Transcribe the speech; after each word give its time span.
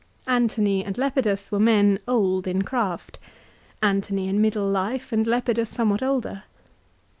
Antony 0.25 0.83
and 0.83 0.97
Lepidus 0.97 1.51
were 1.51 1.59
men 1.59 1.99
old 2.07 2.47
in 2.47 2.63
craft. 2.63 3.19
Antony 3.83 4.27
in 4.27 4.41
middle 4.41 4.67
life 4.67 5.11
and 5.11 5.27
Lepidus 5.27 5.69
somewhat 5.69 6.01
older. 6.01 6.45